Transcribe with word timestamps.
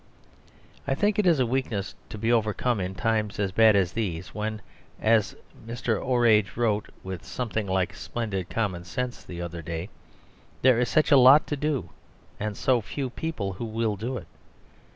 I 0.87 0.95
think 0.95 1.19
it 1.19 1.27
is 1.27 1.39
a 1.39 1.45
weakness 1.45 1.93
to 2.09 2.17
be 2.17 2.31
overcome 2.31 2.79
in 2.79 2.95
times 2.95 3.37
as 3.39 3.51
bad 3.51 3.75
as 3.75 3.91
these, 3.91 4.33
when 4.33 4.63
(as 4.99 5.35
Mr. 5.63 6.03
Orage 6.03 6.57
wrote 6.57 6.89
with 7.03 7.23
something 7.23 7.67
like 7.67 7.93
splendid 7.93 8.49
common 8.49 8.83
sense 8.83 9.23
the 9.23 9.43
other 9.43 9.61
day) 9.61 9.89
there 10.63 10.79
is 10.79 10.89
such 10.89 11.11
a 11.11 11.17
lot 11.17 11.45
to 11.45 11.55
do 11.55 11.91
and 12.39 12.57
so 12.57 12.81
few 12.81 13.11
people 13.11 13.53
who 13.53 13.65
will 13.65 13.95
do 13.95 14.17
it. 14.17 14.25